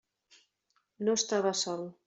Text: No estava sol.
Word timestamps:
No 1.05 1.15
estava 1.23 1.55
sol. 1.63 1.89